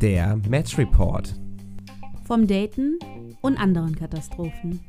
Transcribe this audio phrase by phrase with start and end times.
[0.00, 1.34] Der Match Report.
[2.26, 2.98] Vom Daten
[3.40, 4.80] und anderen Katastrophen.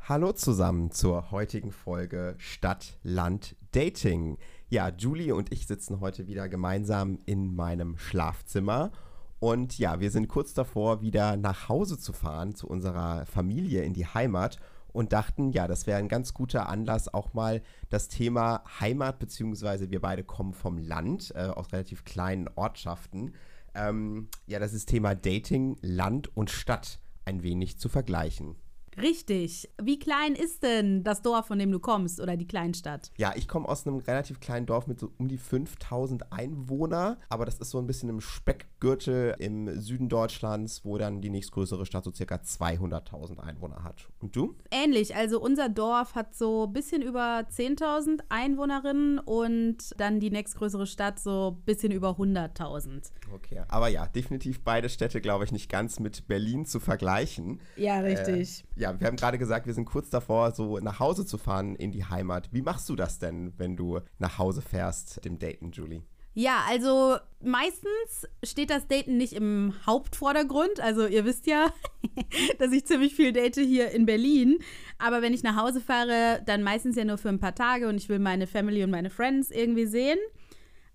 [0.00, 4.38] Hallo zusammen zur heutigen Folge Stadt, Land, Dating.
[4.68, 8.90] Ja, Julie und ich sitzen heute wieder gemeinsam in meinem Schlafzimmer.
[9.38, 13.92] Und ja, wir sind kurz davor, wieder nach Hause zu fahren, zu unserer Familie in
[13.92, 14.58] die Heimat
[14.92, 19.90] und dachten, ja, das wäre ein ganz guter Anlass, auch mal das Thema Heimat, beziehungsweise
[19.90, 23.32] wir beide kommen vom Land, äh, aus relativ kleinen Ortschaften,
[23.74, 28.56] ähm, ja, das ist Thema Dating, Land und Stadt ein wenig zu vergleichen.
[29.00, 29.70] Richtig.
[29.82, 33.10] Wie klein ist denn das Dorf, von dem du kommst oder die Kleinstadt?
[33.16, 37.44] Ja, ich komme aus einem relativ kleinen Dorf mit so um die 5000 Einwohner, aber
[37.44, 42.04] das ist so ein bisschen im Speckgürtel im Süden Deutschlands, wo dann die nächstgrößere Stadt
[42.04, 44.08] so circa 200.000 Einwohner hat.
[44.20, 44.56] Und du?
[44.70, 45.14] Ähnlich.
[45.16, 51.18] Also unser Dorf hat so ein bisschen über 10.000 Einwohnerinnen und dann die nächstgrößere Stadt
[51.18, 53.10] so ein bisschen über 100.000.
[53.34, 57.60] Okay, aber ja, definitiv beide Städte, glaube ich, nicht ganz mit Berlin zu vergleichen.
[57.76, 58.64] Ja, richtig.
[58.71, 61.74] Äh, ja, wir haben gerade gesagt, wir sind kurz davor, so nach Hause zu fahren
[61.76, 62.48] in die Heimat.
[62.52, 66.02] Wie machst du das denn, wenn du nach Hause fährst, dem Daten, Julie?
[66.34, 70.80] Ja, also meistens steht das Daten nicht im Hauptvordergrund.
[70.80, 71.72] Also ihr wisst ja,
[72.58, 74.58] dass ich ziemlich viel date hier in Berlin.
[74.98, 77.96] Aber wenn ich nach Hause fahre, dann meistens ja nur für ein paar Tage und
[77.96, 80.18] ich will meine Family und meine Friends irgendwie sehen.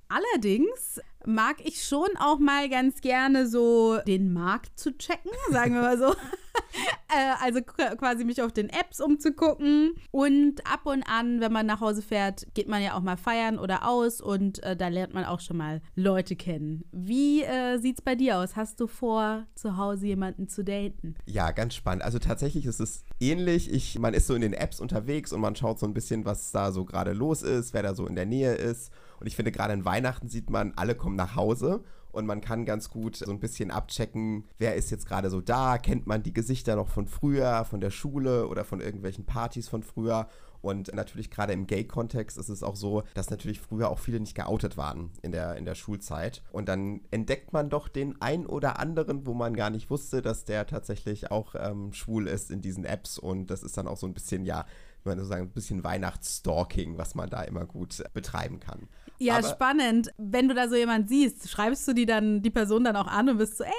[0.08, 5.82] Allerdings mag ich schon auch mal ganz gerne so den Markt zu checken, sagen wir
[5.82, 6.12] mal so.
[7.10, 9.96] äh, also quasi mich auf den Apps umzugucken.
[10.12, 13.60] Und ab und an, wenn man nach Hause fährt, geht man ja auch mal feiern
[13.60, 16.86] oder aus und äh, da lernt man auch schon mal Leute kennen.
[16.92, 18.56] Wie äh, sieht's bei dir aus?
[18.56, 21.16] Hast du vor, zu Hause jemanden zu daten?
[21.26, 22.04] Ja, ganz spannend.
[22.04, 23.72] Also tatsächlich ist es ähnlich.
[23.72, 26.52] Ich, man ist so in den Apps unterwegs und man schaut so ein bisschen, was
[26.52, 28.92] da so gerade los ist, wer da so in der Nähe ist.
[29.20, 32.66] Und ich finde, gerade in Weihnachten sieht man, alle kommen nach Hause und man kann
[32.66, 36.34] ganz gut so ein bisschen abchecken, wer ist jetzt gerade so da, kennt man die
[36.34, 40.28] Gesichter noch von früher, von der Schule oder von irgendwelchen Partys von früher.
[40.62, 44.34] Und natürlich gerade im Gay-Kontext ist es auch so, dass natürlich früher auch viele nicht
[44.34, 46.42] geoutet waren in der, in der Schulzeit.
[46.52, 50.46] Und dann entdeckt man doch den ein oder anderen, wo man gar nicht wusste, dass
[50.46, 53.20] der tatsächlich auch ähm, schwul ist in diesen Apps.
[53.20, 54.66] Und das ist dann auch so ein bisschen, ja,
[55.08, 58.88] man so sagen, ein bisschen Weihnachtsstalking, was man da immer gut betreiben kann.
[59.20, 60.12] Ja, Aber spannend.
[60.18, 63.30] Wenn du da so jemand siehst, schreibst du die dann, die Person dann auch an
[63.30, 63.72] und bist so, ey,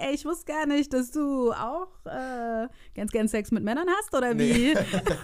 [0.00, 4.14] ey ich wusste gar nicht, dass du auch äh, ganz gern Sex mit Männern hast
[4.14, 4.52] oder wie?
[4.52, 4.74] Nee.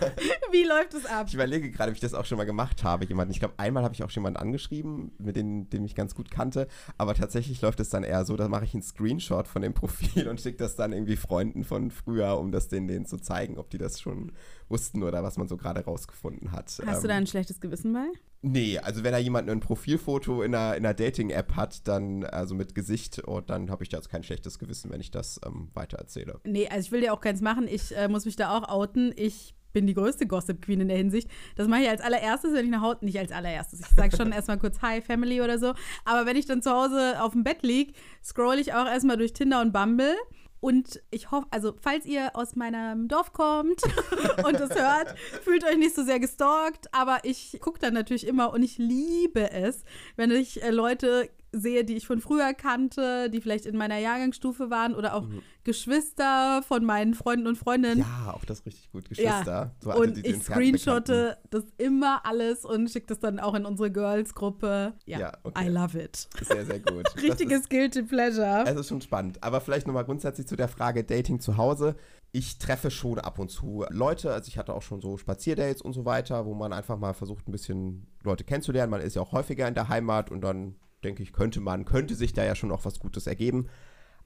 [0.52, 1.26] wie läuft es ab?
[1.28, 3.04] Ich überlege gerade, ob ich das auch schon mal gemacht habe.
[3.04, 6.14] Jemanden, ich glaube, einmal habe ich auch schon jemanden angeschrieben, mit dem, den ich ganz
[6.14, 6.66] gut kannte.
[6.96, 10.28] Aber tatsächlich läuft es dann eher so, da mache ich einen Screenshot von dem Profil
[10.28, 13.70] und schicke das dann irgendwie Freunden von früher, um das denen, denen zu zeigen, ob
[13.70, 14.32] die das schon
[14.68, 16.66] wussten oder was man so gerade rausgefunden hat.
[16.66, 18.06] Hast ähm, du da ein schlechtes Gewissen bei?
[18.40, 22.54] Nee, also wenn da jemand ein Profilfoto in einer, in einer Dating-App hat, dann, also
[22.54, 25.70] mit Gesicht, oh, dann habe ich da jetzt kein schlechtes Gewissen, wenn ich das ähm,
[25.74, 26.40] weitererzähle.
[26.44, 27.66] Nee, also ich will dir auch keins machen.
[27.66, 29.12] Ich äh, muss mich da auch outen.
[29.16, 31.28] Ich bin die größte Gossip-Queen in der Hinsicht.
[31.56, 33.80] Das mache ich als allererstes, wenn ich nach Hause, nicht als allererstes.
[33.80, 35.74] Ich sage schon erstmal kurz Hi, Family oder so.
[36.04, 37.92] Aber wenn ich dann zu Hause auf dem Bett liege,
[38.24, 40.14] scroll ich auch erstmal durch Tinder und Bumble
[40.60, 43.82] und ich hoffe, also falls ihr aus meinem Dorf kommt
[44.44, 46.92] und das hört, fühlt euch nicht so sehr gestalkt.
[46.92, 49.84] Aber ich gucke dann natürlich immer und ich liebe es,
[50.16, 54.70] wenn ich äh, Leute sehe, die ich von früher kannte, die vielleicht in meiner Jahrgangsstufe
[54.70, 55.42] waren oder auch mhm.
[55.64, 58.00] Geschwister von meinen Freunden und Freundinnen.
[58.00, 59.44] Ja, auch das richtig gut, Geschwister.
[59.44, 59.74] Ja.
[59.80, 64.94] So und ich screenshotte das immer alles und schicke das dann auch in unsere Girls-Gruppe.
[65.06, 65.66] Ja, ja okay.
[65.66, 66.28] I love it.
[66.42, 67.06] Sehr, sehr gut.
[67.22, 68.64] Richtiges ist, Guilty Pleasure.
[68.66, 69.42] Es ist schon spannend.
[69.42, 71.96] Aber vielleicht nochmal grundsätzlich zu der Frage Dating zu Hause
[72.32, 75.94] ich treffe schon ab und zu Leute, also ich hatte auch schon so Spazierdates und
[75.94, 78.90] so weiter, wo man einfach mal versucht, ein bisschen Leute kennenzulernen.
[78.90, 82.14] Man ist ja auch häufiger in der Heimat und dann denke ich, könnte man, könnte
[82.14, 83.68] sich da ja schon auch was Gutes ergeben.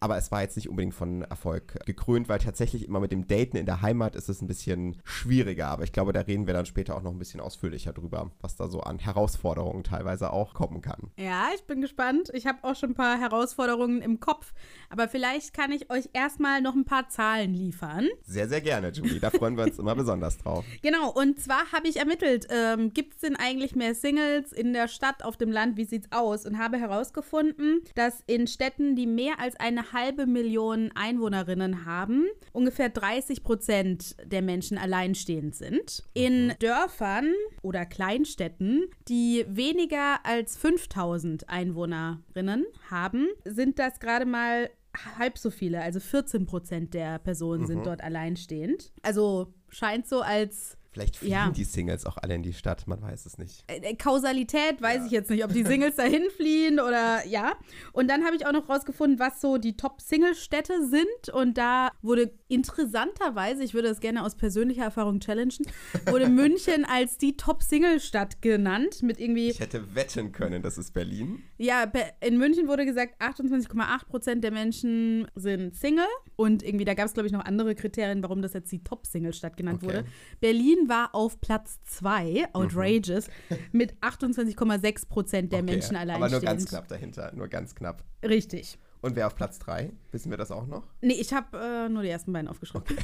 [0.03, 3.57] Aber es war jetzt nicht unbedingt von Erfolg gekrönt, weil tatsächlich immer mit dem Daten
[3.57, 5.69] in der Heimat ist es ein bisschen schwieriger.
[5.69, 8.57] Aber ich glaube, da reden wir dann später auch noch ein bisschen ausführlicher drüber, was
[8.57, 11.13] da so an Herausforderungen teilweise auch kommen kann.
[11.17, 12.31] Ja, ich bin gespannt.
[12.35, 14.53] Ich habe auch schon ein paar Herausforderungen im Kopf.
[14.91, 18.09] Aber vielleicht kann ich euch erstmal noch ein paar Zahlen liefern.
[18.25, 19.21] Sehr, sehr gerne, Julie.
[19.21, 20.65] Da freuen wir uns immer besonders drauf.
[20.83, 24.89] Genau, und zwar habe ich ermittelt, ähm, gibt es denn eigentlich mehr Singles in der
[24.89, 25.77] Stadt, auf dem Land?
[25.77, 26.45] Wie sieht's aus?
[26.45, 32.89] Und habe herausgefunden, dass in Städten, die mehr als eine halbe Million Einwohnerinnen haben, ungefähr
[32.89, 36.03] 30 Prozent der Menschen alleinstehend sind.
[36.15, 36.53] In mhm.
[36.59, 44.71] Dörfern oder Kleinstädten, die weniger als 5000 Einwohnerinnen haben, sind das gerade mal
[45.19, 47.67] halb so viele, also 14 Prozent der Personen mhm.
[47.67, 48.93] sind dort alleinstehend.
[49.03, 51.51] Also scheint so, als Vielleicht fliehen Ja.
[51.51, 53.65] die Singles auch alle in die Stadt, man weiß es nicht.
[53.67, 55.07] Äh, äh, Kausalität weiß Ja.
[55.07, 57.55] ich jetzt nicht, ob die Singles dahin fliehen oder ja.
[57.93, 61.33] Und dann habe ich auch noch rausgefunden, was so die Top-Single-Städte sind.
[61.35, 65.67] Und da wurde interessanterweise, ich würde das gerne aus persönlicher Erfahrung challengen,
[66.07, 69.03] wurde München als die Top-Single-Stadt genannt.
[69.03, 71.43] Mit irgendwie, Ich hätte wetten können, das ist Berlin.
[71.59, 71.91] ja,
[72.21, 76.05] in München wurde gesagt, 28,8 Prozent der Menschen sind Single.
[76.37, 79.57] Und irgendwie, da gab es, glaube ich, noch andere Kriterien, warum das jetzt die Top-Single-Stadt
[79.57, 79.87] genannt Okay.
[79.87, 80.05] wurde.
[80.41, 83.29] Berlin war auf Platz 2, outrageous,
[83.73, 86.33] mit 28,6 Prozent der Okay, Menschen Aber alleinstehend.
[86.43, 88.05] nur ganz knapp dahinter, nur ganz knapp.
[88.25, 88.79] Richtig.
[89.03, 89.93] Und wer auf Platz 3?
[90.13, 90.87] Wissen wir das auch noch?
[91.01, 92.87] Nee, ich habe äh, nur die ersten beiden aufgeschrieben.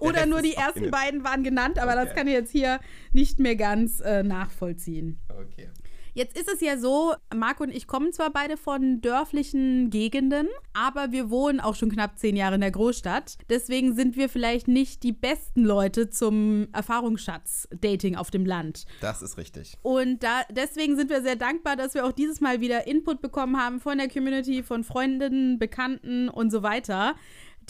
[0.00, 2.14] Oder Rest nur die ersten beiden waren genannt, aber das Okay.
[2.14, 2.78] kann ich jetzt hier
[3.12, 5.18] nicht mehr ganz äh, nachvollziehen.
[5.28, 5.70] Okay.
[6.14, 11.10] Jetzt ist es ja so, Marco und ich kommen zwar beide von dörflichen Gegenden, aber
[11.10, 13.38] wir wohnen auch schon knapp zehn Jahre in der Großstadt.
[13.48, 18.84] Deswegen sind wir vielleicht nicht die besten Leute zum Erfahrungsschatz Dating auf dem Land.
[19.00, 19.78] Das ist richtig.
[19.80, 23.56] Und da, deswegen sind wir sehr dankbar, dass wir auch dieses Mal wieder Input bekommen
[23.56, 27.14] haben von der Community, von Freundinnen, Bekannten und so weiter,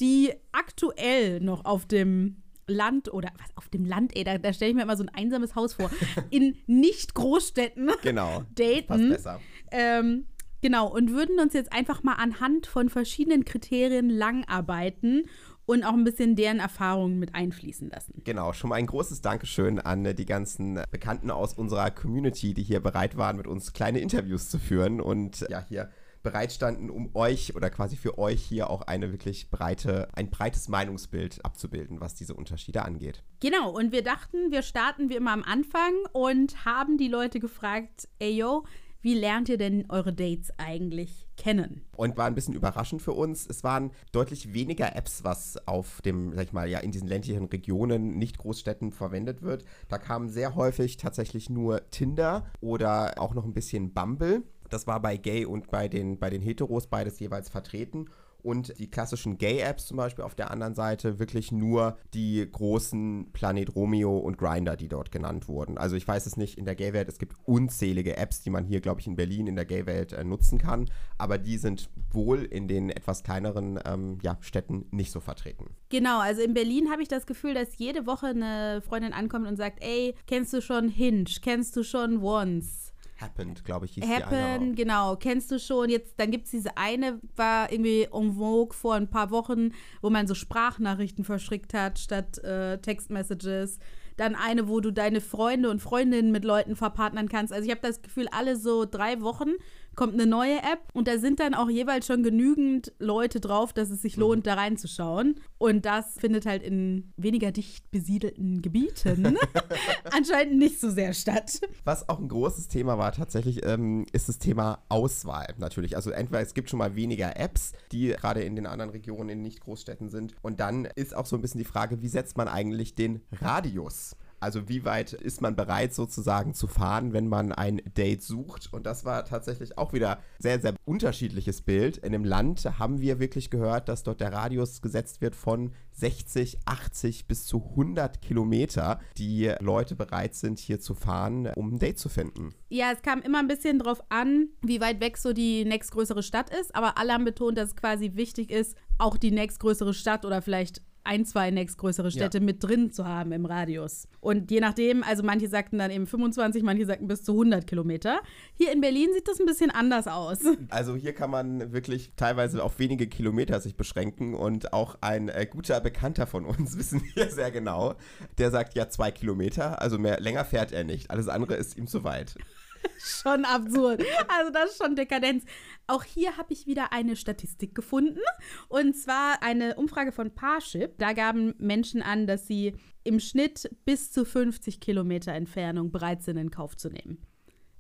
[0.01, 4.71] die aktuell noch auf dem Land oder was auf dem Land, ey, da, da stelle
[4.71, 5.91] ich mir immer so ein einsames Haus vor,
[6.31, 8.45] in Nicht-Großstädten Genau.
[8.55, 8.87] daten.
[8.87, 9.41] Passt besser.
[9.71, 10.27] Ähm,
[10.61, 15.25] genau, und würden uns jetzt einfach mal anhand von verschiedenen Kriterien langarbeiten
[15.65, 18.21] und auch ein bisschen deren Erfahrungen mit einfließen lassen.
[18.25, 22.63] Genau, schon mal ein großes Dankeschön an äh, die ganzen Bekannten aus unserer Community, die
[22.65, 25.91] hier bereit waren, mit uns kleine Interviews zu führen und ja, hier
[26.23, 30.69] bereit standen, um euch oder quasi für euch hier auch eine wirklich breite, ein breites
[30.69, 33.23] Meinungsbild abzubilden, was diese Unterschiede angeht.
[33.41, 38.09] Genau, und wir dachten, wir starten wie immer am Anfang und haben die Leute gefragt,
[38.19, 38.65] ey yo,
[39.03, 41.85] wie lernt ihr denn eure Dates eigentlich kennen?
[41.97, 43.47] Und war ein bisschen überraschend für uns.
[43.47, 47.47] Es waren deutlich weniger Apps, was auf dem, sag ich mal, ja, in diesen ländlichen
[47.47, 49.65] Regionen, nicht Großstädten verwendet wird.
[49.89, 54.45] Da kamen sehr häufig tatsächlich nur Tinder oder auch noch ein bisschen Bumble.
[54.73, 58.09] Das war bei Gay und bei den, bei den Heteros beides jeweils vertreten.
[58.43, 63.77] Und die klassischen Gay-Apps zum Beispiel auf der anderen Seite wirklich nur die großen Planet
[63.77, 65.79] Romeo und Grinder, die dort genannt wurden.
[65.79, 68.81] Also ich weiß es nicht, in der Gay-Welt, es gibt unzählige Apps, die man hier,
[68.81, 72.67] glaube ich, in Berlin in der Gay-Welt äh, nutzen kann, aber die sind wohl in
[72.67, 75.77] den etwas kleineren ähm, ja, Städten nicht so vertreten.
[75.91, 79.57] Genau, also in Berlin habe ich das Gefühl, dass jede Woche eine Freundin ankommt und
[79.57, 81.27] sagt, ey, kennst du schon Hinge?
[81.43, 82.92] Kennst du schon Once?
[83.23, 85.89] Happened, glaube ich, hieß die Happen, genau, kennst du schon.
[85.89, 89.71] Jetzt, dann gibt es diese eine, war irgendwie en vogue vor ein paar Wochen,
[90.01, 93.79] wo man so Sprachnachrichten verschickt hat statt äh, Textmessages.
[94.17, 97.53] Dann eine, wo du deine Freunde und Freundinnen mit Leuten verpartnern kannst.
[97.53, 99.53] Also ich habe das Gefühl, alle so drei Wochen
[99.95, 103.91] kommt eine neue App und da sind dann auch jeweils schon genügend Leute drauf, dass
[103.91, 105.37] es sich lohnt, da reinzuschauen.
[105.59, 109.37] Und das findet halt in weniger dicht besiedelten Gebieten
[110.11, 111.61] anscheinend nicht so sehr statt.
[111.85, 115.97] Was auch ein großes Thema war tatsächlich, ähm, ist das Thema Auswahl natürlich.
[115.97, 119.43] Also entweder es gibt schon mal weniger Apps, die gerade in den anderen Regionen, in
[119.43, 120.35] Nicht-Großstädten sind.
[120.43, 124.17] Und dann ist auch so ein bisschen die Frage, wie setzt man eigentlich den Radius?
[124.43, 128.73] Also wie weit ist man bereit sozusagen zu fahren, wenn man ein Date sucht?
[128.73, 131.99] Und das war tatsächlich auch wieder sehr, sehr unterschiedliches Bild.
[131.99, 136.59] In dem Land haben wir wirklich gehört, dass dort der Radius gesetzt wird von 60,
[136.65, 142.01] 80 bis zu 100 Kilometer, die Leute bereit sind, hier zu fahren, um ein Date
[142.01, 142.53] zu finden.
[142.69, 146.51] Ja, es kam immer ein bisschen drauf an, wie weit weg so die nächstgrößere Stadt
[146.51, 150.43] ist, aber alle haben betont, dass es quasi wichtig ist, auch die nächstgrößere Stadt oder
[150.43, 154.07] vielleicht ein, zwei nächstgrößere Städte mit drin zu haben im Radius.
[154.21, 158.21] Und je nachdem, also manche sagten dann eben 25, manche sagten bis zu 100 Kilometer.
[158.55, 160.39] Hier in Berlin sieht das ein bisschen anders aus.
[160.69, 165.47] Also hier kann man wirklich teilweise auf wenige Kilometer sich beschränken und auch ein äh,
[165.49, 167.95] guter Bekannter von uns, wissen wir sehr genau,
[168.39, 171.11] der sagt ja zwei Kilometer, also mehr länger fährt er nicht.
[171.11, 172.37] Alles andere ist ihm zu weit.
[172.99, 174.03] schon absurd.
[174.29, 175.45] Also das ist schon Dekadenz.
[175.87, 178.21] Auch hier habe ich wieder eine Statistik gefunden.
[178.69, 180.99] Und zwar eine Umfrage von Parship.
[180.99, 182.75] Da gaben Menschen an, dass sie
[183.05, 187.27] im Schnitt bis zu 50 Kilometer Entfernung bereit sind, in Kauf zu nehmen.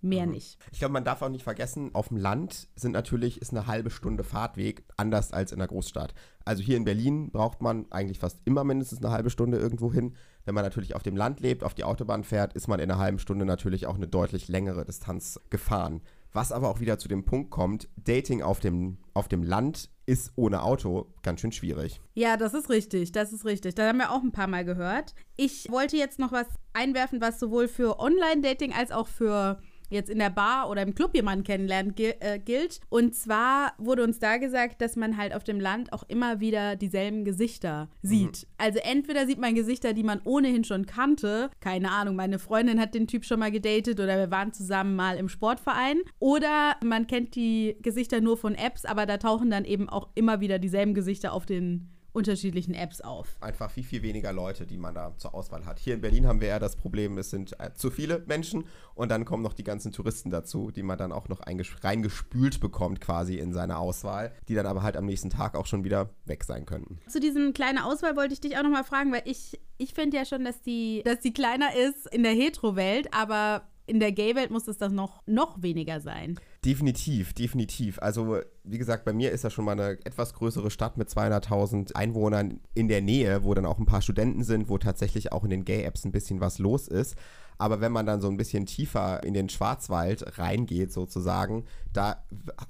[0.05, 0.59] Mehr nicht.
[0.73, 3.89] Ich glaube, man darf auch nicht vergessen, auf dem Land sind natürlich, ist eine halbe
[3.89, 6.13] Stunde Fahrtweg anders als in der Großstadt.
[6.45, 10.17] Also hier in Berlin braucht man eigentlich fast immer mindestens eine halbe Stunde irgendwo hin.
[10.45, 13.01] Wenn man natürlich auf dem Land lebt, auf die Autobahn fährt, ist man in einer
[13.01, 16.03] halben Stunde natürlich auch eine deutlich längere Distanz gefahren.
[16.33, 20.33] Was aber auch wieder zu dem Punkt kommt, Dating auf dem, auf dem Land ist
[20.35, 22.01] ohne Auto ganz schön schwierig.
[22.15, 23.75] Ja, das ist richtig, das ist richtig.
[23.75, 25.15] Da haben wir auch ein paar Mal gehört.
[25.37, 29.61] Ich wollte jetzt noch was einwerfen, was sowohl für Online-Dating als auch für
[29.93, 32.81] jetzt in der Bar oder im Club jemanden kennenlernt, äh, gilt.
[32.89, 36.77] Und zwar wurde uns da gesagt, dass man halt auf dem Land auch immer wieder
[36.77, 38.43] dieselben Gesichter sieht.
[38.43, 38.55] Mhm.
[38.59, 41.51] Also entweder sieht man Gesichter, die man ohnehin schon kannte.
[41.61, 45.17] Keine Ahnung, meine Freundin hat den Typ schon mal gedatet oder wir waren zusammen mal
[45.17, 46.01] im Sportverein.
[46.19, 50.41] Oder man kennt die Gesichter nur von Apps, aber da tauchen dann eben auch immer
[50.41, 53.37] wieder dieselben Gesichter auf den unterschiedlichen Apps auf.
[53.41, 55.79] Einfach viel, viel weniger Leute, die man da zur Auswahl hat.
[55.79, 58.65] Hier in Berlin haben wir ja das Problem, es sind äh, zu viele Menschen
[58.95, 63.01] und dann kommen noch die ganzen Touristen dazu, die man dann auch noch reingespült bekommt
[63.01, 66.45] quasi in seine Auswahl, die dann aber halt am nächsten Tag auch schon wieder weg
[66.45, 66.99] sein könnten.
[67.09, 70.25] Zu diesem kleinen Auswahl wollte ich dich auch nochmal fragen, weil ich, ich finde ja
[70.25, 74.69] schon, dass die, dass die kleiner ist in der Hetero-Welt, aber in der Gay-Welt muss
[74.69, 76.39] es das noch, noch weniger sein.
[76.65, 77.99] Definitiv, definitiv.
[78.01, 81.97] Also, wie gesagt, bei mir ist das schon mal eine etwas größere Stadt mit 200.000
[81.97, 85.51] Einwohnern in der Nähe, wo dann auch ein paar Studenten sind, wo tatsächlich auch in
[85.51, 87.17] den Gay-Apps ein bisschen was los ist.
[87.59, 92.25] Aber wenn man dann so ein bisschen tiefer in den Schwarzwald reingeht, sozusagen, da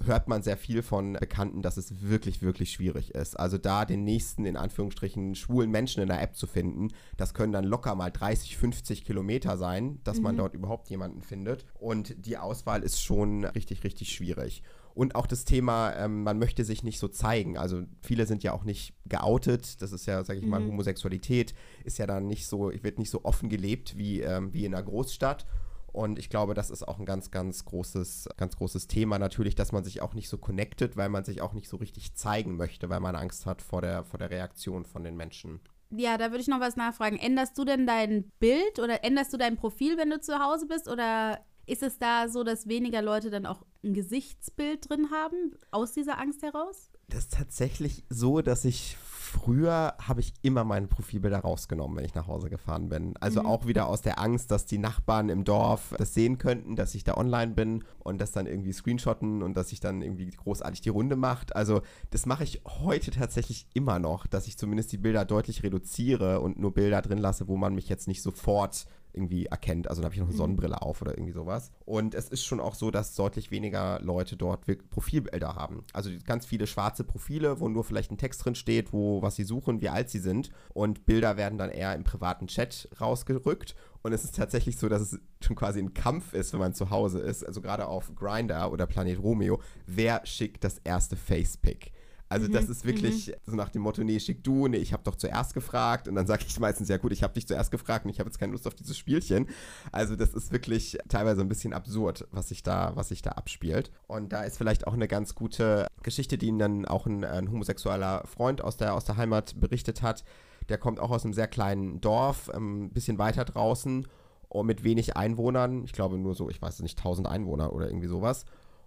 [0.05, 3.39] hört man sehr viel von Bekannten, dass es wirklich, wirklich schwierig ist.
[3.39, 7.53] Also da den nächsten, in Anführungsstrichen, schwulen Menschen in der App zu finden, das können
[7.53, 10.23] dann locker mal 30, 50 Kilometer sein, dass mhm.
[10.25, 11.65] man dort überhaupt jemanden findet.
[11.75, 14.63] Und die Auswahl ist schon richtig, richtig schwierig.
[14.95, 17.57] Und auch das Thema, ähm, man möchte sich nicht so zeigen.
[17.57, 19.81] Also viele sind ja auch nicht geoutet.
[19.81, 20.69] Das ist ja, sage ich mal, mhm.
[20.69, 24.75] Homosexualität ist ja dann nicht so, wird nicht so offen gelebt wie, ähm, wie in
[24.75, 25.47] einer Großstadt.
[25.93, 29.73] Und ich glaube, das ist auch ein ganz, ganz großes, ganz großes Thema natürlich, dass
[29.73, 32.89] man sich auch nicht so connectet, weil man sich auch nicht so richtig zeigen möchte,
[32.89, 35.61] weil man Angst hat vor der, vor der Reaktion von den Menschen.
[35.95, 37.19] Ja, da würde ich noch was nachfragen.
[37.19, 40.89] Änderst du denn dein Bild oder änderst du dein Profil, wenn du zu Hause bist?
[40.89, 45.93] Oder ist es da so, dass weniger Leute dann auch ein Gesichtsbild drin haben, aus
[45.93, 46.91] dieser Angst heraus?
[47.09, 48.97] Das ist tatsächlich so, dass ich
[49.33, 53.15] früher habe ich immer meine Profilbilder rausgenommen, wenn ich nach Hause gefahren bin.
[53.19, 53.47] Also mhm.
[53.47, 57.03] auch wieder aus der Angst, dass die Nachbarn im Dorf das sehen könnten, dass ich
[57.05, 60.91] da online bin und das dann irgendwie screenshotten und dass ich dann irgendwie großartig die
[60.91, 61.57] Runde macht.
[61.57, 66.41] Also das mache ich heute tatsächlich immer noch, dass ich zumindest die Bilder deutlich reduziere
[66.41, 69.89] und nur Bilder drin lasse, wo man mich jetzt nicht sofort irgendwie erkennt.
[69.89, 70.39] Also da habe ich noch eine mhm.
[70.39, 71.71] Sonnenbrille auf oder irgendwie sowas.
[71.85, 75.85] Und es ist schon auch so, dass deutlich weniger Leute dort Profilbilder haben.
[75.93, 79.45] Also ganz viele schwarze Profile, wo nur vielleicht ein Text drin steht, wo was sie
[79.45, 80.51] suchen, wie alt sie sind.
[80.75, 83.75] Und Bilder werden dann eher im privaten Chat rausgerückt.
[84.03, 86.91] Und es ist tatsächlich so, dass es schon quasi ein Kampf ist, wenn man zu
[86.91, 87.45] Hause ist.
[87.45, 91.93] Also gerade auf Grinder oder Planet Romeo, wer schickt das erste Facepick?
[92.33, 93.33] Also mhm, das ist wirklich mhm.
[93.45, 96.27] so nach dem Motto, nee, schick du, nee, ich habe doch zuerst gefragt und dann
[96.27, 98.53] sage ich meistens, ja gut, ich habe dich zuerst gefragt und ich habe jetzt keine
[98.53, 99.49] Lust auf dieses Spielchen.
[99.93, 103.91] Also das ist wirklich teilweise ein bisschen absurd, was sich da, was sich da abspielt.
[104.07, 107.51] Und da ist vielleicht auch eine ganz gute Geschichte, die ihnen dann auch ein, ein
[107.51, 110.25] homosexueller Freund aus der, aus der Heimat berichtet hat.
[110.71, 114.07] Der kommt auch aus einem sehr kleinen Dorf, ähm, ein bisschen weiter draußen
[114.49, 115.85] und mit wenig Einwohnern.
[115.85, 118.47] Ich glaube nur so, ich weiß nicht, 1000 Einwohner oder irgendwie sowas.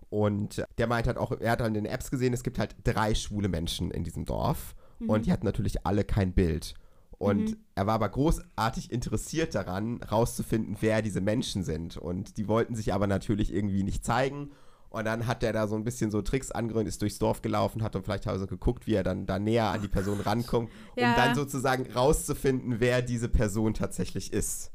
[0.10, 2.76] Und der meint halt auch, er hat dann in den Apps gesehen, es gibt halt
[2.84, 4.76] drei schwule Menschen in diesem Dorf.
[5.00, 5.10] Mhm.
[5.10, 6.76] Und die hatten natürlich alle kein Bild.
[7.18, 7.58] Und mhm.
[7.76, 11.98] er war aber großartig interessiert daran, rauszufinden, wer diese Menschen sind.
[11.98, 14.52] Und die wollten sich aber natürlich irgendwie nicht zeigen.
[14.90, 17.84] Und dann hat er da so ein bisschen so Tricks angewandt, ist durchs Dorf gelaufen,
[17.84, 21.04] hat dann vielleicht so geguckt, wie er dann da näher an die Person rankommt, um
[21.04, 21.16] ja.
[21.16, 24.72] dann sozusagen rauszufinden, wer diese Person tatsächlich ist.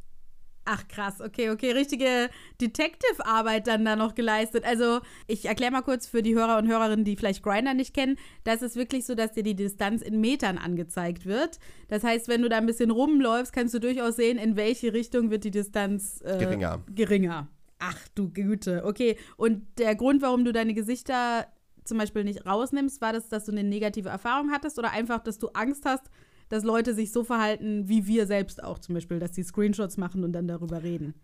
[0.73, 4.65] Ach krass, okay, okay, richtige Detective-Arbeit dann da noch geleistet.
[4.65, 8.17] Also ich erkläre mal kurz für die Hörer und Hörerinnen, die vielleicht Grinder nicht kennen,
[8.45, 11.59] das ist wirklich so, dass dir die Distanz in Metern angezeigt wird.
[11.89, 15.33] Das heißt, wenn du da ein bisschen rumläufst, kannst du durchaus sehen, in welche Richtung
[15.33, 16.85] wird die Distanz äh, geringer.
[16.95, 17.49] geringer.
[17.81, 19.17] Ach du Güte, okay.
[19.37, 21.49] Und der Grund, warum du deine Gesichter
[21.83, 25.39] zum Beispiel nicht rausnimmst, war das, dass du eine negative Erfahrung hattest oder einfach, dass
[25.39, 26.11] du Angst hast,
[26.51, 30.25] dass Leute sich so verhalten, wie wir selbst auch zum Beispiel, dass sie Screenshots machen
[30.25, 31.15] und dann darüber reden.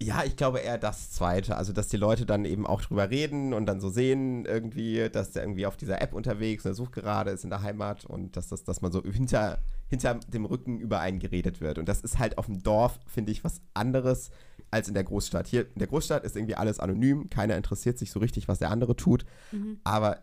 [0.00, 1.56] Ja, ich glaube eher das Zweite.
[1.56, 5.32] Also, dass die Leute dann eben auch drüber reden und dann so sehen, irgendwie, dass
[5.32, 8.48] der irgendwie auf dieser App unterwegs, in der Suchgerade ist in der Heimat und dass,
[8.48, 11.78] das, dass man so hinter, hinter dem Rücken über einen geredet wird.
[11.78, 14.30] Und das ist halt auf dem Dorf, finde ich, was anderes
[14.70, 15.46] als in der Großstadt.
[15.46, 18.70] Hier in der Großstadt ist irgendwie alles anonym, keiner interessiert sich so richtig, was der
[18.70, 19.24] andere tut.
[19.50, 19.80] Mhm.
[19.82, 20.18] Aber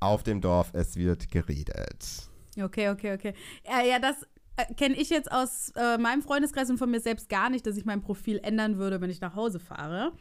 [0.00, 2.29] auf dem Dorf, es wird geredet.
[2.62, 3.34] Okay, okay, okay.
[3.66, 4.22] Ja, ja das
[4.56, 7.76] äh, kenne ich jetzt aus äh, meinem Freundeskreis und von mir selbst gar nicht, dass
[7.76, 10.12] ich mein Profil ändern würde, wenn ich nach Hause fahre.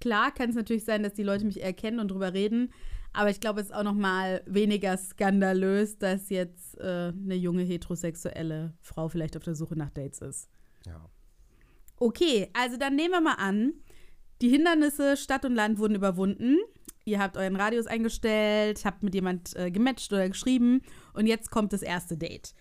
[0.00, 2.72] Klar kann es natürlich sein, dass die Leute mich erkennen und drüber reden,
[3.12, 7.62] aber ich glaube, es ist auch noch mal weniger skandalös, dass jetzt äh, eine junge
[7.62, 10.48] heterosexuelle Frau vielleicht auf der Suche nach Dates ist.
[10.86, 11.10] Ja.
[11.96, 13.74] Okay, also dann nehmen wir mal an,
[14.40, 16.56] die Hindernisse Stadt und Land wurden überwunden
[17.04, 21.72] ihr habt euren Radius eingestellt, habt mit jemand äh, gematcht oder geschrieben und jetzt kommt
[21.72, 22.54] das erste Date.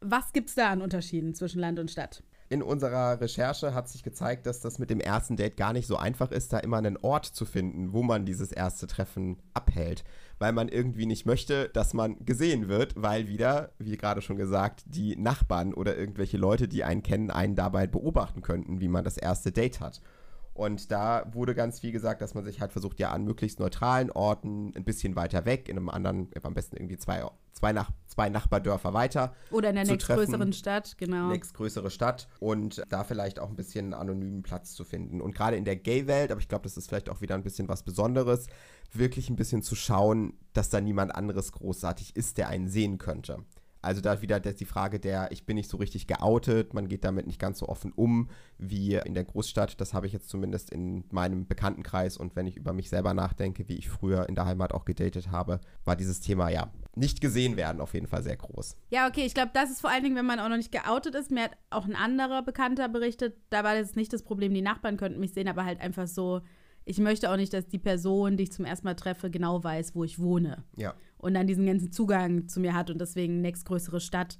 [0.00, 2.22] Was gibt es da an Unterschieden zwischen Land und Stadt?
[2.50, 5.96] in unserer Recherche hat sich gezeigt, dass das mit dem ersten Date gar nicht so
[5.96, 10.02] einfach ist, da immer einen Ort zu finden, wo man dieses erste Treffen abhält.
[10.40, 14.82] Weil man irgendwie nicht möchte, dass man gesehen wird, weil wieder, wie gerade schon gesagt,
[14.86, 19.16] die Nachbarn oder irgendwelche Leute, die einen kennen, einen dabei beobachten könnten, wie man das
[19.16, 20.00] erste Date hat.
[20.60, 24.10] Und da wurde ganz viel gesagt, dass man sich halt versucht, ja an möglichst neutralen
[24.10, 28.28] Orten, ein bisschen weiter weg, in einem anderen, am besten irgendwie zwei, zwei, Nach zwei
[28.28, 29.34] Nachbardörfer weiter.
[29.50, 31.28] Oder in der nächstgrößeren Stadt, genau.
[31.28, 35.22] Nächstgrößere Stadt und da vielleicht auch ein bisschen anonymen Platz zu finden.
[35.22, 37.66] Und gerade in der Gay-Welt, aber ich glaube, das ist vielleicht auch wieder ein bisschen
[37.70, 38.46] was Besonderes,
[38.92, 43.46] wirklich ein bisschen zu schauen, dass da niemand anderes großartig ist, der einen sehen könnte.
[43.82, 47.26] Also da wieder die Frage der, ich bin nicht so richtig geoutet, man geht damit
[47.26, 49.80] nicht ganz so offen um wie in der Großstadt.
[49.80, 53.68] Das habe ich jetzt zumindest in meinem Bekanntenkreis und wenn ich über mich selber nachdenke,
[53.68, 57.56] wie ich früher in der Heimat auch gedatet habe, war dieses Thema ja nicht gesehen
[57.56, 58.76] werden auf jeden Fall sehr groß.
[58.90, 61.14] Ja, okay, ich glaube, das ist vor allen Dingen, wenn man auch noch nicht geoutet
[61.14, 61.30] ist.
[61.30, 64.96] Mir hat auch ein anderer Bekannter berichtet, da war das nicht das Problem, die Nachbarn
[64.96, 66.42] könnten mich sehen, aber halt einfach so,
[66.84, 69.94] ich möchte auch nicht, dass die Person, die ich zum ersten Mal treffe, genau weiß,
[69.94, 70.64] wo ich wohne.
[70.76, 70.94] Ja.
[71.20, 74.38] Und dann diesen ganzen Zugang zu mir hat und deswegen nächstgrößere Stadt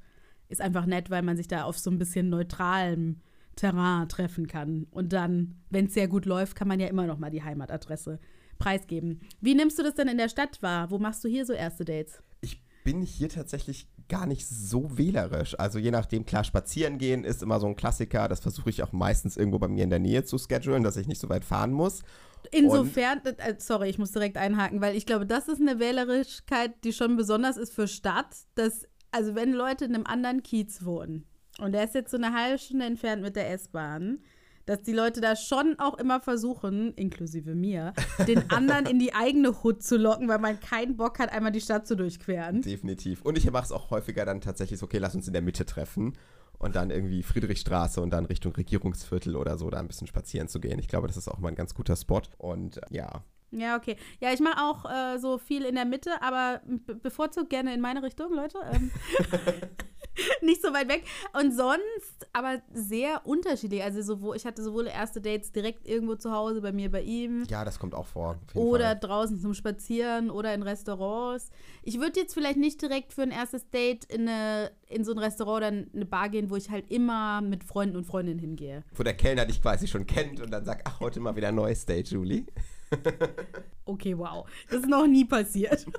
[0.49, 3.21] ist einfach nett, weil man sich da auf so ein bisschen neutralem
[3.55, 4.87] Terrain treffen kann.
[4.91, 8.19] Und dann, wenn es sehr gut läuft, kann man ja immer noch mal die Heimatadresse
[8.59, 9.21] preisgeben.
[9.41, 10.91] Wie nimmst du das denn in der Stadt wahr?
[10.91, 12.23] Wo machst du hier so erste Dates?
[12.41, 15.59] Ich bin hier tatsächlich gar nicht so wählerisch.
[15.59, 18.29] Also je nachdem, klar, spazieren gehen ist immer so ein Klassiker.
[18.29, 21.07] Das versuche ich auch meistens irgendwo bei mir in der Nähe zu schedulen, dass ich
[21.07, 22.03] nicht so weit fahren muss.
[22.51, 26.93] Insofern, äh, sorry, ich muss direkt einhaken, weil ich glaube, das ist eine Wählerischkeit, die
[26.93, 31.27] schon besonders ist für Stadt, dass, also wenn Leute in einem anderen Kiez wohnen
[31.61, 34.21] und der ist jetzt so eine halbe Stunde entfernt mit der S-Bahn,
[34.67, 37.93] dass die Leute da schon auch immer versuchen, inklusive mir,
[38.27, 41.61] den anderen in die eigene Hut zu locken, weil man keinen Bock hat, einmal die
[41.61, 42.63] Stadt zu durchqueren.
[42.63, 43.23] Definitiv.
[43.23, 45.67] Und ich mache es auch häufiger dann tatsächlich so, okay, lass uns in der Mitte
[45.67, 46.17] treffen
[46.61, 50.61] und dann irgendwie Friedrichstraße und dann Richtung Regierungsviertel oder so da ein bisschen spazieren zu
[50.61, 50.79] gehen.
[50.79, 53.25] Ich glaube, das ist auch mal ein ganz guter Spot und äh, ja.
[53.51, 53.97] Ja, okay.
[54.21, 56.61] Ja, ich mache auch äh, so viel in der Mitte, aber
[57.03, 58.59] bevorzugt gerne in meine Richtung, Leute.
[58.73, 58.93] Ähm.
[60.43, 61.05] nicht so weit weg.
[61.39, 63.83] Und sonst aber sehr unterschiedlich.
[63.83, 67.45] Also sowohl, ich hatte sowohl erste Dates direkt irgendwo zu Hause, bei mir, bei ihm.
[67.49, 68.39] Ja, das kommt auch vor.
[68.55, 69.01] Oder Fall.
[69.01, 71.51] draußen zum Spazieren oder in Restaurants.
[71.83, 75.19] Ich würde jetzt vielleicht nicht direkt für ein erstes Date in, eine, in so ein
[75.19, 78.85] Restaurant oder eine Bar gehen, wo ich halt immer mit Freunden und Freundinnen hingehe.
[78.95, 81.55] Wo der Kellner dich quasi schon kennt und dann sagt, ach, heute mal wieder ein
[81.55, 82.45] neues Date, Julie.
[83.85, 84.47] okay, wow.
[84.69, 85.87] Das ist noch nie passiert.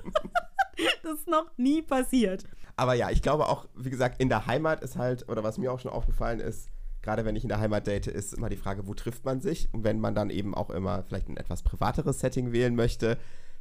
[1.02, 2.44] das ist noch nie passiert.
[2.76, 5.72] Aber ja, ich glaube auch, wie gesagt, in der Heimat ist halt, oder was mir
[5.72, 6.70] auch schon aufgefallen ist,
[7.02, 9.68] gerade wenn ich in der Heimat date, ist immer die Frage, wo trifft man sich?
[9.72, 13.18] Und wenn man dann eben auch immer vielleicht ein etwas privateres Setting wählen möchte,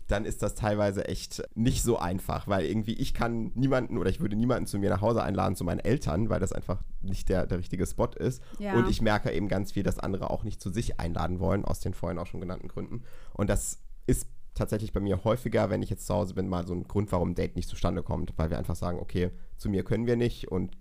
[0.07, 4.19] dann ist das teilweise echt nicht so einfach, weil irgendwie ich kann niemanden oder ich
[4.19, 7.47] würde niemanden zu mir nach Hause einladen, zu meinen Eltern, weil das einfach nicht der,
[7.47, 8.43] der richtige Spot ist.
[8.59, 8.73] Ja.
[8.73, 11.79] Und ich merke eben ganz viel, dass andere auch nicht zu sich einladen wollen, aus
[11.79, 13.03] den vorhin auch schon genannten Gründen.
[13.33, 16.73] Und das ist tatsächlich bei mir häufiger, wenn ich jetzt zu Hause bin, mal so
[16.73, 19.83] ein Grund, warum ein Date nicht zustande kommt, weil wir einfach sagen, okay, zu mir
[19.83, 20.77] können wir nicht und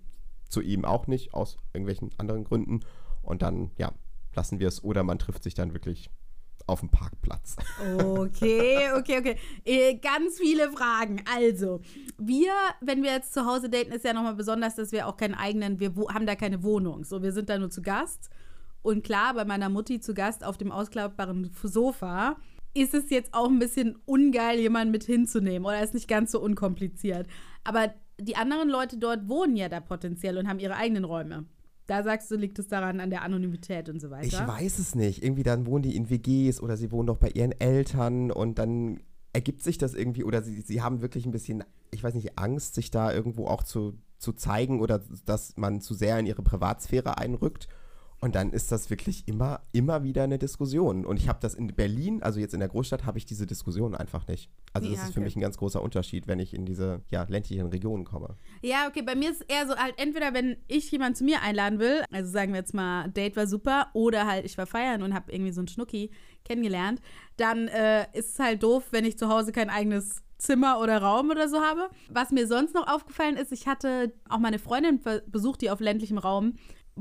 [0.49, 2.81] zu ihm auch nicht, aus irgendwelchen anderen Gründen.
[3.21, 3.91] Und dann, ja,
[4.35, 6.09] lassen wir es oder man trifft sich dann wirklich
[6.67, 7.55] auf dem Parkplatz.
[7.79, 9.35] Okay, okay, okay.
[9.65, 11.23] Äh, ganz viele Fragen.
[11.33, 11.81] Also,
[12.17, 15.35] wir, wenn wir jetzt zu Hause daten, ist ja nochmal besonders, dass wir auch keinen
[15.35, 17.03] eigenen, wir haben da keine Wohnung.
[17.03, 18.29] So, wir sind da nur zu Gast.
[18.83, 22.37] Und klar, bei meiner Mutti zu Gast auf dem ausklappbaren Sofa
[22.73, 26.41] ist es jetzt auch ein bisschen ungeil, jemanden mit hinzunehmen oder ist nicht ganz so
[26.41, 27.27] unkompliziert.
[27.63, 31.45] Aber die anderen Leute dort wohnen ja da potenziell und haben ihre eigenen Räume.
[31.87, 34.27] Da sagst du, liegt es daran an der Anonymität und so weiter?
[34.27, 35.23] Ich weiß es nicht.
[35.23, 39.01] Irgendwie dann wohnen die in WGs oder sie wohnen doch bei ihren Eltern und dann
[39.33, 42.75] ergibt sich das irgendwie oder sie, sie haben wirklich ein bisschen, ich weiß nicht, Angst,
[42.75, 47.17] sich da irgendwo auch zu, zu zeigen oder dass man zu sehr in ihre Privatsphäre
[47.17, 47.67] einrückt.
[48.23, 51.07] Und dann ist das wirklich immer, immer wieder eine Diskussion.
[51.07, 53.95] Und ich habe das in Berlin, also jetzt in der Großstadt, habe ich diese Diskussion
[53.95, 54.51] einfach nicht.
[54.73, 57.23] Also das ja, ist für mich ein ganz großer Unterschied, wenn ich in diese ja,
[57.23, 58.35] ländlichen Regionen komme.
[58.61, 61.41] Ja, okay, bei mir ist es eher so, halt entweder wenn ich jemanden zu mir
[61.41, 65.01] einladen will, also sagen wir jetzt mal, Date war super, oder halt ich war feiern
[65.01, 66.11] und habe irgendwie so einen Schnucki
[66.45, 67.01] kennengelernt,
[67.37, 71.29] dann äh, ist es halt doof, wenn ich zu Hause kein eigenes Zimmer oder Raum
[71.29, 71.89] oder so habe.
[72.09, 76.17] Was mir sonst noch aufgefallen ist, ich hatte auch meine Freundin besucht, die auf ländlichem
[76.17, 76.53] Raum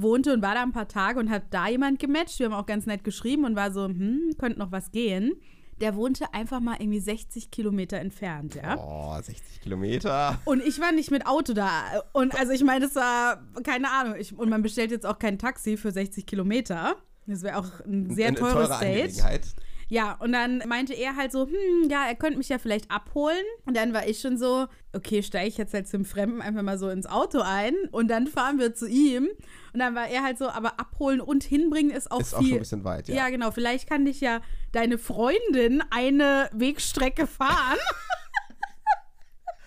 [0.03, 2.39] wohnte und war da ein paar Tage und hat da jemand gematcht.
[2.39, 5.33] Wir haben auch ganz nett geschrieben und war so, hm, könnte noch was gehen.
[5.81, 8.77] Der wohnte einfach mal irgendwie 60 Kilometer entfernt, ja.
[8.77, 10.39] Oh, 60 Kilometer.
[10.45, 12.03] Und ich war nicht mit Auto da.
[12.13, 14.17] Und also ich meine, das war, keine Ahnung.
[14.19, 16.97] Ich, und man bestellt jetzt auch kein Taxi für 60 Kilometer.
[17.27, 19.23] Das wäre auch ein sehr teures Date.
[19.91, 23.45] Ja, und dann meinte er halt so, hm, ja, er könnte mich ja vielleicht abholen.
[23.67, 26.79] Und dann war ich schon so, okay, steige ich jetzt halt zum Fremden einfach mal
[26.79, 29.29] so ins Auto ein und dann fahren wir zu ihm.
[29.73, 32.37] Und dann war er halt so, aber abholen und hinbringen ist auch Ist viel.
[32.37, 33.17] auch schon ein bisschen weit, ja.
[33.17, 33.51] ja, genau.
[33.51, 37.79] Vielleicht kann dich ja deine Freundin eine Wegstrecke fahren.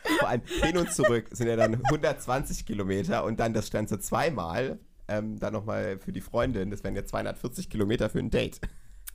[0.19, 4.79] Vor allem hin und zurück sind ja dann 120 Kilometer und dann das Ganze zweimal.
[5.09, 8.61] Ähm, dann nochmal für die Freundin, das wären ja 240 Kilometer für ein Date.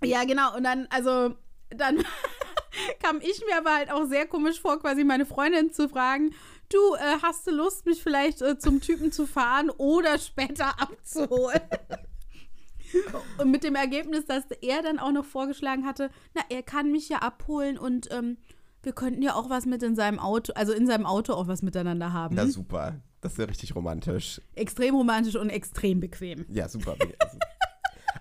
[0.05, 0.57] Ja, genau.
[0.57, 1.35] Und dann, also,
[1.71, 1.99] dann
[3.03, 6.35] kam ich mir aber halt auch sehr komisch vor, quasi meine Freundin zu fragen,
[6.69, 11.61] du, äh, hast du Lust, mich vielleicht äh, zum Typen zu fahren oder später abzuholen?
[13.39, 17.09] und mit dem Ergebnis, dass er dann auch noch vorgeschlagen hatte, na, er kann mich
[17.09, 18.39] ja abholen und ähm,
[18.83, 21.63] wir könnten ja auch was mit in seinem Auto, also in seinem Auto auch was
[21.63, 22.37] miteinander haben.
[22.37, 24.41] Na super, das ist ja richtig romantisch.
[24.55, 26.47] extrem romantisch und extrem bequem.
[26.49, 26.97] Ja, super.
[27.19, 27.39] Also,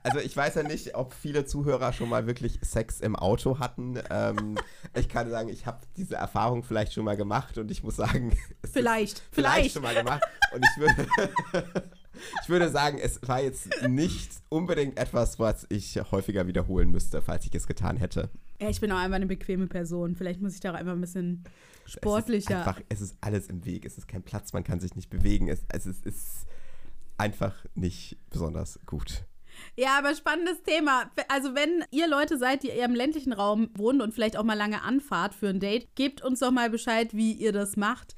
[0.03, 3.99] also ich weiß ja nicht, ob viele Zuhörer schon mal wirklich Sex im Auto hatten.
[4.09, 4.57] Ähm,
[4.95, 8.37] ich kann sagen, ich habe diese Erfahrung vielleicht schon mal gemacht und ich muss sagen,
[8.61, 9.73] es Vielleicht, vielleicht vielleicht.
[9.73, 10.23] schon mal gemacht.
[10.53, 11.07] Und ich würde,
[12.43, 17.45] ich würde sagen, es war jetzt nicht unbedingt etwas, was ich häufiger wiederholen müsste, falls
[17.45, 18.29] ich es getan hätte.
[18.61, 20.15] Ja, ich bin auch einfach eine bequeme Person.
[20.15, 21.43] Vielleicht muss ich da auch einfach ein bisschen
[21.85, 22.57] Es ist, sportlicher.
[22.59, 23.85] einfach, es ist alles im Weg.
[23.85, 25.47] Es ist kein Platz, man kann sich nicht bewegen.
[25.47, 26.47] Es, es ist, ist
[27.17, 29.25] einfach nicht besonders gut.
[29.75, 31.09] Ja, aber spannendes Thema.
[31.29, 34.57] Also, wenn ihr Leute seid, die eher im ländlichen Raum wohnen und vielleicht auch mal
[34.57, 38.15] lange anfahrt für ein Date, gebt uns doch mal Bescheid, wie ihr das macht.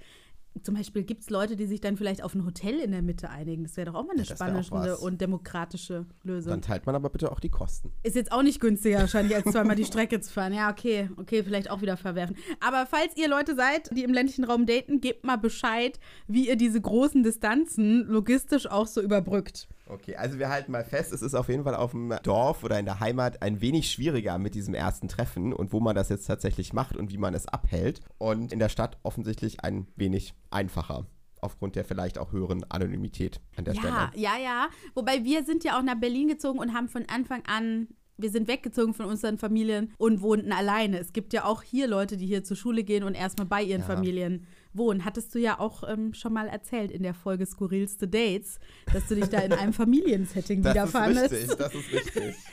[0.64, 3.30] Zum Beispiel gibt es Leute, die sich dann vielleicht auf ein Hotel in der Mitte
[3.30, 3.64] einigen.
[3.64, 6.52] Das wäre doch auch mal eine Ja, spannende und demokratische Lösung.
[6.52, 7.92] Dann teilt man aber bitte auch die Kosten.
[8.04, 10.54] Ist jetzt auch nicht günstiger wahrscheinlich, als zweimal die Strecke zu fahren.
[10.54, 12.36] Ja, okay, okay, vielleicht auch wieder verwerfen.
[12.60, 16.56] Aber falls ihr Leute seid, die im ländlichen Raum daten, gebt mal Bescheid, wie ihr
[16.56, 19.68] diese großen Distanzen logistisch auch so überbrückt.
[19.90, 22.78] Okay, also wir halten mal fest, es ist auf jeden Fall auf dem Dorf oder
[22.80, 26.26] in der Heimat ein wenig schwieriger mit diesem ersten Treffen und wo man das jetzt
[26.28, 28.00] tatsächlich macht und wie man es abhält.
[28.20, 31.08] Und in der Stadt offensichtlich ein wenig einfacher.
[31.42, 34.10] Aufgrund der vielleicht auch höheren Anonymität an der Ja, Stelle.
[34.16, 34.68] ja, ja.
[34.94, 38.50] Wobei wir sind ja auch nach Berlin gezogen und haben von Anfang an, wir sind
[38.50, 41.00] weggezogen von unseren Familien und wohnten alleine.
[41.00, 43.82] Es gibt ja auch hier Leute, die hier zur Schule gehen und erstmal bei ihren
[43.82, 43.88] Ja.
[43.88, 44.46] Familien
[44.80, 45.06] wohnen.
[45.06, 48.60] Hattest du ja auch ähm, schon mal erzählt in der Folge Skurrilste Dates,
[48.92, 51.32] dass du dich da in einem Familiensetting Das ist wiederfandest.
[51.32, 52.36] richtig, das ist richtig.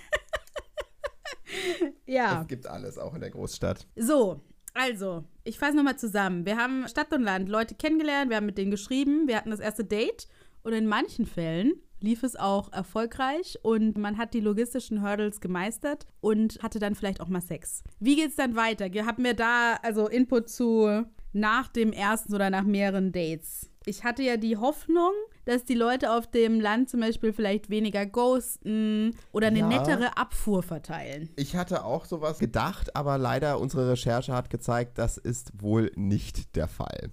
[2.06, 2.42] Ja.
[2.42, 3.86] Es gibt alles, auch in der Großstadt.
[3.96, 4.40] So,
[4.74, 6.44] also, ich fasse nochmal zusammen.
[6.44, 9.60] Wir haben Stadt und Land Leute kennengelernt, wir haben mit denen geschrieben, wir hatten das
[9.60, 10.28] erste Date
[10.62, 16.06] und in manchen Fällen lief es auch erfolgreich und man hat die logistischen Hurdles gemeistert
[16.20, 17.82] und hatte dann vielleicht auch mal Sex.
[18.00, 18.86] Wie geht's dann weiter?
[19.06, 21.04] Haben wir da also Input zu
[21.36, 23.70] nach dem ersten oder nach mehreren Dates?
[23.84, 25.12] Ich hatte ja die Hoffnung,
[25.44, 29.68] dass die Leute auf dem Land zum Beispiel vielleicht weniger ghosten oder eine Ja.
[29.68, 31.28] nettere Abfuhr verteilen.
[31.36, 36.56] Ich hatte auch sowas gedacht, aber leider unsere Recherche hat gezeigt, das ist wohl nicht
[36.56, 37.10] der Fall.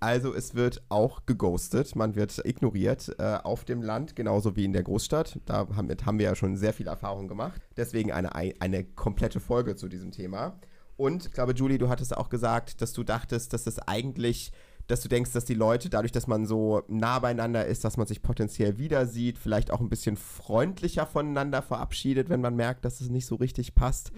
[0.00, 4.72] Also es wird auch geghostet, man wird ignoriert äh, auf dem Land, genauso wie in
[4.72, 5.38] der Großstadt.
[5.46, 7.62] Da haben, wir- haben wir ja schon sehr viel Erfahrung gemacht.
[7.76, 10.58] Deswegen eine, eine komplette Folge zu diesem Thema.
[10.96, 14.50] Und ich glaube, Julie, du hattest auch gesagt, dass du dachtest, dass es eigentlich,
[14.86, 18.06] dass du denkst, dass die Leute, dadurch, dass man so nah beieinander ist, dass man
[18.06, 23.00] sich potenziell wieder sieht, vielleicht auch ein bisschen freundlicher voneinander verabschiedet, wenn man merkt, dass
[23.00, 24.12] es nicht so richtig passt.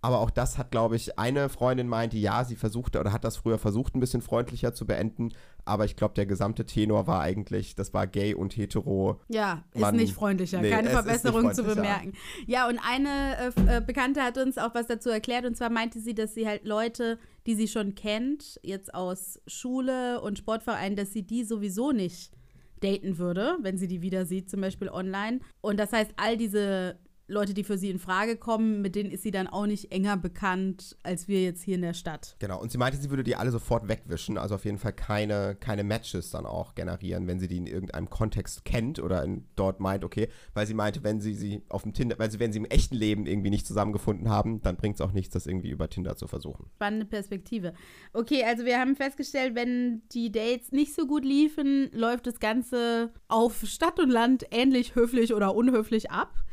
[0.00, 3.36] Aber auch das hat, glaube ich, eine Freundin meinte, ja, sie versuchte oder hat das
[3.36, 5.32] früher versucht, ein bisschen freundlicher zu beenden.
[5.66, 9.20] Aber ich glaube, der gesamte Tenor war eigentlich, das war gay und hetero.
[9.28, 10.60] Ja, ist Man- nicht freundlicher.
[10.60, 11.74] nee, Keine Verbesserung zu freundlicher.
[11.74, 12.12] bemerken.
[12.46, 13.36] Ja, und eine
[13.68, 15.46] äh, äh, Bekannte hat uns auch was dazu erklärt.
[15.46, 20.20] Und zwar meinte sie, dass sie halt Leute, die sie schon kennt, jetzt aus Schule
[20.20, 22.32] und Sportvereinen, dass sie die sowieso nicht
[22.80, 25.40] daten würde, wenn sie die wieder sieht, zum Beispiel online.
[25.62, 29.22] Und das heißt, all diese Leute, die für sie in Frage kommen, mit denen ist
[29.22, 32.36] sie dann auch nicht enger bekannt als wir jetzt hier in der Stadt.
[32.38, 35.56] Genau, und sie meinte, sie würde die alle sofort wegwischen, also auf jeden Fall keine,
[35.58, 39.80] keine Matches dann auch generieren, wenn sie die in irgendeinem Kontext kennt oder in, dort
[39.80, 42.58] meint, okay, weil sie meinte, wenn sie sie auf dem Tinder, weil sie, wenn sie
[42.58, 45.88] im echten Leben irgendwie nicht zusammengefunden haben, dann bringt es auch nichts, das irgendwie über
[45.88, 46.66] Tinder zu versuchen.
[46.74, 47.72] Spannende Perspektive.
[48.12, 53.12] Okay, also wir haben festgestellt, wenn die Dates nicht so gut liefen, läuft das Ganze
[53.28, 56.43] auf Stadt und Land ähnlich höflich oder unhöflich ab.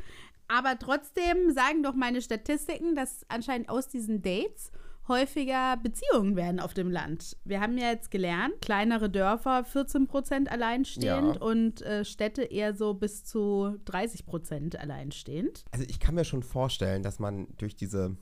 [0.54, 4.72] Aber trotzdem sagen doch meine Statistiken, dass anscheinend aus diesen Dates
[5.08, 7.36] häufiger Beziehungen werden auf dem Land.
[7.44, 11.42] Wir haben ja jetzt gelernt, kleinere Dörfer 14 Prozent alleinstehend Ja.
[11.42, 15.66] und äh, Städte eher so bis zu 30 Prozent alleinstehend.
[15.72, 18.16] Also ich kann mir schon vorstellen, dass man durch diese,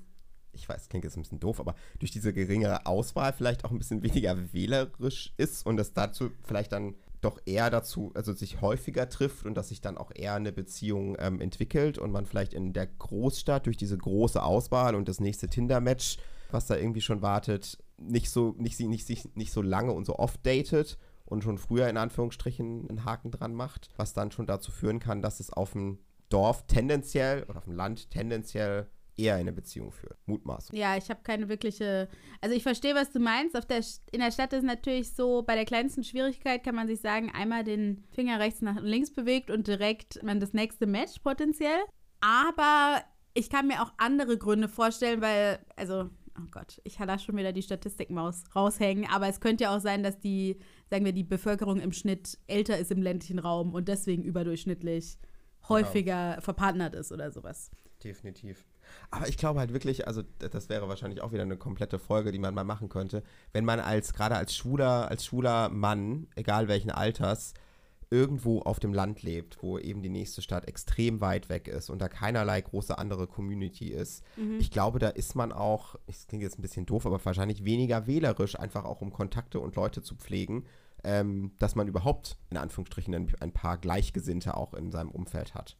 [0.53, 3.77] ich weiß, klingt jetzt ein bisschen doof, aber durch diese geringere Auswahl vielleicht auch ein
[3.77, 9.09] bisschen weniger wählerisch ist und es dazu vielleicht dann doch eher dazu, also sich häufiger
[9.09, 12.73] trifft und dass sich dann auch eher eine Beziehung ähm, entwickelt und man vielleicht in
[12.73, 16.17] der Großstadt durch diese große Auswahl und das nächste Tinder-Match,
[16.51, 20.17] was da irgendwie schon wartet, nicht so, nicht, nicht, nicht, nicht so lange und so
[20.17, 24.71] oft datet und schon früher in Anführungsstrichen einen Haken dran macht, was dann schon dazu
[24.71, 28.87] führen kann, dass es auf dem Dorf tendenziell oder auf dem Land tendenziell
[29.19, 30.17] eher in eine Beziehung führt.
[30.25, 30.69] Mutmaß.
[30.71, 32.07] Ja, ich habe keine wirkliche.
[32.41, 33.57] Also ich verstehe, was du meinst.
[33.57, 37.01] Auf der, in der Stadt ist natürlich so, bei der kleinsten Schwierigkeit kann man sich
[37.01, 41.79] sagen, einmal den Finger rechts nach links bewegt und direkt man das nächste Match potenziell.
[42.21, 43.01] Aber
[43.33, 47.53] ich kann mir auch andere Gründe vorstellen, weil, also, oh Gott, ich lasse schon wieder
[47.53, 51.79] die Statistikmaus raushängen, aber es könnte ja auch sein, dass die, sagen wir, die Bevölkerung
[51.79, 55.69] im Schnitt älter ist im ländlichen Raum und deswegen überdurchschnittlich genau.
[55.69, 56.41] häufiger genau.
[56.41, 57.71] verpartnert ist oder sowas.
[58.03, 58.65] Definitiv.
[59.11, 62.39] Aber ich glaube halt wirklich, also das wäre wahrscheinlich auch wieder eine komplette Folge, die
[62.39, 63.23] man mal machen könnte,
[63.53, 67.53] wenn man als gerade als schwuler, als schwuler Mann, egal welchen Alters,
[68.11, 72.01] irgendwo auf dem Land lebt, wo eben die nächste Stadt extrem weit weg ist und
[72.01, 74.23] da keinerlei große andere Community ist.
[74.35, 74.57] Mhm.
[74.59, 78.07] Ich glaube, da ist man auch, das klingt jetzt ein bisschen doof, aber wahrscheinlich weniger
[78.07, 80.65] wählerisch, einfach auch um Kontakte und Leute zu pflegen,
[81.03, 85.77] ähm, dass man überhaupt in Anführungsstrichen ein, ein paar Gleichgesinnte auch in seinem Umfeld hat.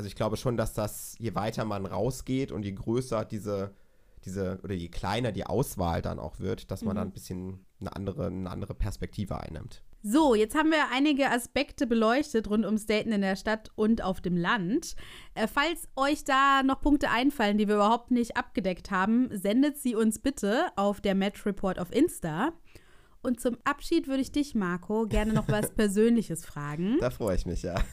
[0.00, 3.74] Also ich glaube schon, dass das, je weiter man rausgeht und je größer diese,
[4.24, 6.96] diese, oder je kleiner die Auswahl dann auch wird, dass man mhm.
[6.96, 9.82] dann ein bisschen eine andere, eine andere Perspektive einnimmt.
[10.02, 14.22] So, jetzt haben wir einige Aspekte beleuchtet rund ums Daten in der Stadt und auf
[14.22, 14.96] dem Land.
[15.34, 19.94] Äh, falls euch da noch Punkte einfallen, die wir überhaupt nicht abgedeckt haben, sendet sie
[19.94, 22.54] uns bitte auf der Match Report auf Insta.
[23.22, 26.96] Und zum Abschied würde ich dich, Marco, gerne noch was Persönliches fragen.
[27.00, 27.74] Da freue ich mich, ja.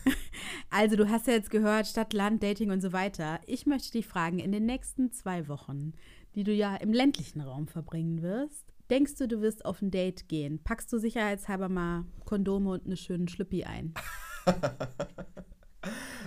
[0.69, 3.39] Also, du hast ja jetzt gehört, Stadt, Land, Dating und so weiter.
[3.45, 5.93] Ich möchte dich fragen, in den nächsten zwei Wochen,
[6.35, 10.27] die du ja im ländlichen Raum verbringen wirst, denkst du, du wirst auf ein Date
[10.29, 10.59] gehen?
[10.63, 13.93] Packst du sicherheitshalber mal Kondome und einen schönen Schlüppi ein?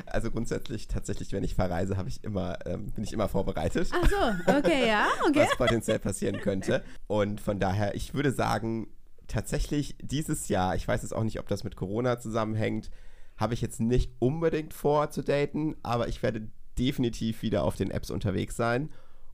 [0.06, 3.90] Also grundsätzlich, tatsächlich, wenn ich verreise, habe ich immer, ähm, bin ich immer vorbereitet.
[3.92, 5.46] Ach so, okay, ja, okay.
[5.48, 6.82] Was potenziell passieren könnte.
[7.06, 8.88] Und von daher, ich würde sagen,
[9.26, 12.90] tatsächlich dieses Jahr, ich weiß jetzt auch nicht, ob das mit Corona zusammenhängt,
[13.36, 17.90] habe ich jetzt nicht unbedingt vor zu daten, aber ich werde definitiv wieder auf den
[17.90, 18.90] Apps unterwegs sein.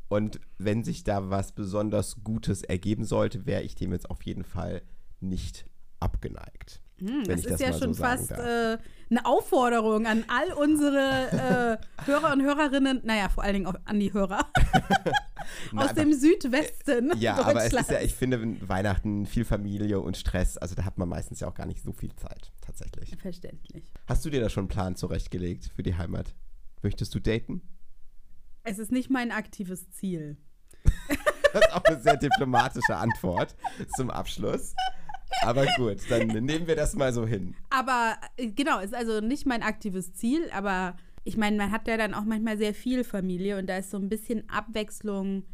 [0.09, 4.45] Und wenn sich da was besonders Gutes ergeben sollte, wäre ich dem jetzt auf jeden
[4.45, 4.83] Fall
[5.21, 5.67] nicht
[5.99, 6.81] abgeneigt.
[6.99, 8.79] Hm, das ist das ja schon so fast äh,
[9.11, 14.01] eine Aufforderung an all unsere äh, Hörer und Hörerinnen, naja, vor allen Dingen auch an
[14.01, 14.47] die Hörer
[15.77, 17.13] aus dem Südwesten.
[17.13, 20.85] Äh, ja, aber es ist ja, ich finde, Weihnachten viel Familie und Stress, also da
[20.85, 23.17] hat man meistens ja auch gar nicht so viel Zeit, tatsächlich.
[23.17, 23.85] Verständlich.
[24.07, 26.35] Hast du dir da schon einen Plan zurechtgelegt für die Heimat?
[26.83, 27.63] Möchtest du daten?
[28.65, 30.37] Es ist nicht mein aktives Ziel.
[31.53, 33.55] das ist auch eine sehr diplomatische Antwort
[33.97, 34.75] zum Abschluss.
[35.43, 37.55] Aber gut, dann nehmen wir das mal so hin.
[37.71, 41.97] Aber äh, genau, ist also nicht mein aktives Ziel, aber ich meine, man hat ja
[41.97, 45.45] dann auch manchmal sehr viel Familie und da ist so ein bisschen Abwechslung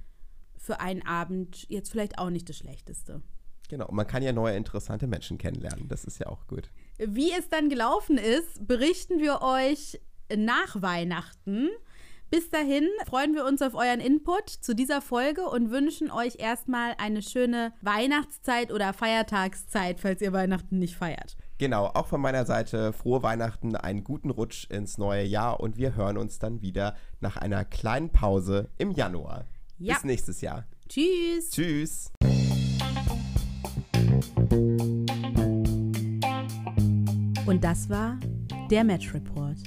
[0.58, 3.22] für einen Abend jetzt vielleicht auch nicht das Schlechteste.
[3.68, 6.70] Genau, man kann ja neue interessante Menschen kennenlernen, das ist ja auch gut.
[6.98, 9.98] Wie es dann gelaufen ist, berichten wir euch
[10.36, 11.68] nach Weihnachten.
[12.32, 16.94] Bis dahin freuen wir uns auf euren Input zu dieser Folge und wünschen euch erstmal
[16.96, 21.36] eine schöne Weihnachtszeit oder Feiertagszeit, falls ihr Weihnachten nicht feiert.
[21.58, 25.94] Genau, auch von meiner Seite frohe Weihnachten, einen guten Rutsch ins neue Jahr und wir
[25.94, 29.44] hören uns dann wieder nach einer kleinen Pause im Januar.
[29.76, 29.92] Ja.
[29.96, 30.64] Bis nächstes Jahr.
[30.88, 31.50] Tschüss.
[31.50, 32.12] Tschüss.
[37.44, 38.18] Und das war
[38.70, 39.58] der Match Report.